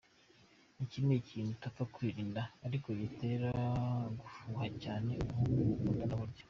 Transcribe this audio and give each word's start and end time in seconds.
Iki 0.83 0.99
ni 1.05 1.13
ikintu 1.21 1.49
utapfa 1.55 1.83
kwirinda, 1.93 2.41
ariko 2.67 2.87
gitera 3.01 3.49
gufuha 4.19 4.65
cyane 4.83 5.11
umuhungu 5.23 5.59
mukundana 5.67 6.15
burya. 6.19 6.39